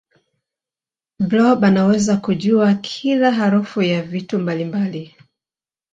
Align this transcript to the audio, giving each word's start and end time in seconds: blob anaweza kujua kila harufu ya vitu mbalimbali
blob 1.19 1.65
anaweza 1.65 2.17
kujua 2.17 2.73
kila 2.73 3.31
harufu 3.31 3.81
ya 3.81 4.01
vitu 4.03 4.39
mbalimbali 4.39 5.15